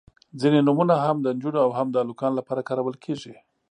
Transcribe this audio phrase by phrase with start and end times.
[0.41, 3.33] •ځینې نومونه هم د نجونو او هم د هلکانو لپاره کارول کیږي.